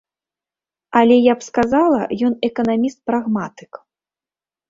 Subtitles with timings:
[1.01, 3.73] Але я б сказала, ён эканаміст-прагматык.